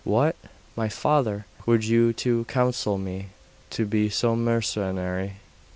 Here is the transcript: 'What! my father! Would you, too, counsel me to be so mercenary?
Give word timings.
'What! 0.03 0.35
my 0.75 0.89
father! 0.89 1.45
Would 1.67 1.85
you, 1.85 2.11
too, 2.11 2.45
counsel 2.45 2.97
me 2.97 3.27
to 3.69 3.85
be 3.85 4.09
so 4.09 4.35
mercenary? 4.35 5.33